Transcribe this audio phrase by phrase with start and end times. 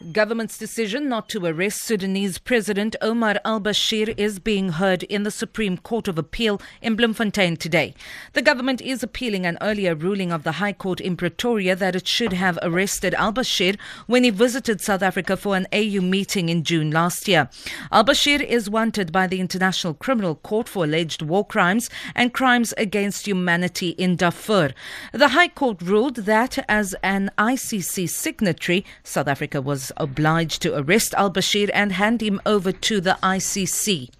[0.00, 5.30] Government's decision not to arrest Sudanese President Omar al Bashir is being heard in the
[5.30, 7.92] Supreme Court of Appeal in Bloemfontein today.
[8.32, 12.08] The government is appealing an earlier ruling of the High Court in Pretoria that it
[12.08, 16.64] should have arrested al Bashir when he visited South Africa for an AU meeting in
[16.64, 17.50] June last year.
[17.92, 22.72] Al Bashir is wanted by the International Criminal Court for alleged war crimes and crimes
[22.78, 24.72] against humanity in Darfur.
[25.12, 31.14] The High Court ruled that as an ICC signatory, South Africa was obliged to arrest
[31.14, 34.10] al Bashir and hand him over to the ICC.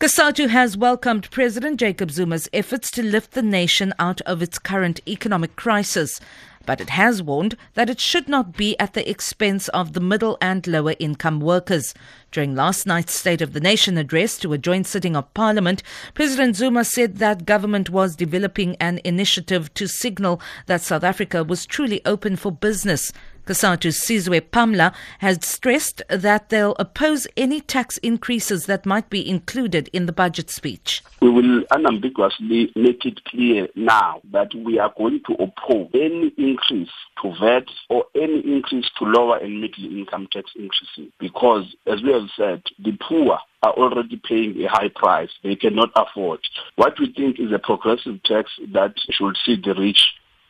[0.00, 5.00] COSATU has welcomed President Jacob Zuma's efforts to lift the nation out of its current
[5.08, 6.20] economic crisis.
[6.64, 10.38] But it has warned that it should not be at the expense of the middle
[10.40, 11.94] and lower income workers.
[12.30, 15.82] During last night's State of the Nation address to a joint sitting of Parliament,
[16.12, 21.66] President Zuma said that government was developing an initiative to signal that South Africa was
[21.66, 23.12] truly open for business.
[23.48, 29.88] COSATU's Sizwe Pamla has stressed that they'll oppose any tax increases that might be included
[29.94, 31.02] in the budget speech.
[31.22, 36.90] We will unambiguously make it clear now that we are going to oppose any increase
[37.22, 42.12] to VAT or any increase to lower and middle income tax increases because, as we
[42.12, 46.40] have said, the poor are already paying a high price they cannot afford.
[46.76, 50.04] What we think is a progressive tax that should see the rich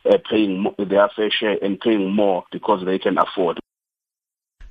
[0.09, 3.59] uh, paying their fair share and paying more because they can afford.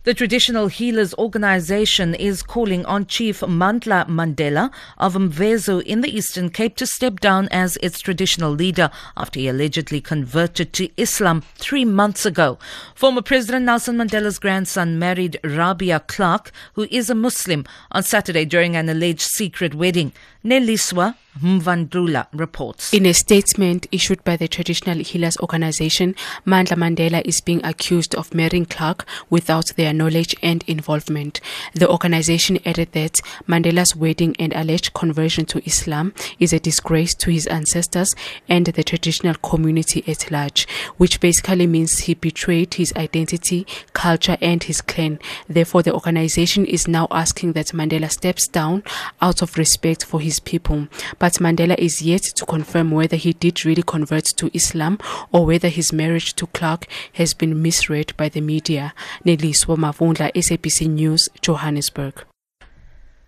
[0.05, 6.49] The Traditional Healers Organization is calling on Chief Mandla Mandela of Mvezo in the Eastern
[6.49, 11.85] Cape to step down as its traditional leader after he allegedly converted to Islam three
[11.85, 12.59] months ago.
[12.95, 18.77] Former President Nelson Mandela's grandson married Rabia Clark, who is a Muslim, on Saturday during
[18.77, 20.13] an alleged secret wedding.
[20.43, 22.93] Neliswa Mavundla reports.
[22.93, 26.15] In a statement issued by the Traditional Healers Organization,
[26.47, 31.41] Mandla Mandela is being accused of marrying Clark without their knowledge and involvement.
[31.75, 37.31] The organization added that Mandela's wedding and alleged conversion to Islam is a disgrace to
[37.31, 38.15] his ancestors
[38.49, 44.65] and the traditional community at large, which basically means he betrayed his identity, culture, and
[44.65, 45.19] his clan.
[45.49, 48.83] Therefore, the organization is now asking that Mandela steps down
[49.21, 50.89] out of respect for his people.
[51.19, 54.97] But but Mandela is yet to confirm whether he did really convert to Islam
[55.31, 58.95] or whether his marriage to Clark has been misread by the media.
[59.27, 62.25] Neliswa Mavundla, SABC News, Johannesburg.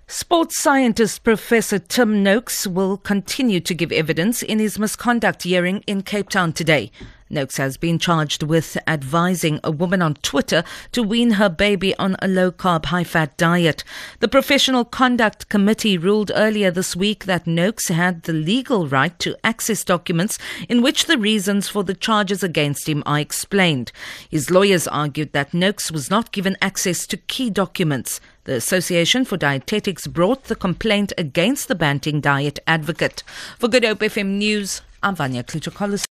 [0.06, 6.00] Sports scientist Professor Tim Noakes will continue to give evidence in his misconduct hearing in
[6.00, 6.90] Cape Town today.
[7.30, 12.16] Noakes has been charged with advising a woman on Twitter to wean her baby on
[12.20, 13.84] a low carb, high fat diet.
[14.18, 19.36] The Professional Conduct Committee ruled earlier this week that Noakes had the legal right to
[19.44, 20.38] access documents
[20.68, 23.92] in which the reasons for the charges against him are explained.
[24.28, 28.20] His lawyers argued that Noakes was not given access to key documents.
[28.44, 33.22] The Association for Dietetics brought the complaint against the Banting Diet Advocate.
[33.58, 35.72] For Good Hope FM News, I'm Vanya Kluter